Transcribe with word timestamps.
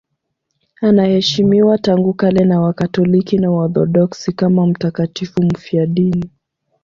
Anaheshimiwa 0.81 1.77
tangu 1.77 2.13
kale 2.13 2.45
na 2.45 2.61
Wakatoliki 2.61 3.37
na 3.37 3.51
Waorthodoksi 3.51 4.31
kama 4.31 4.67
mtakatifu 4.67 5.43
mfiadini. 5.43 6.29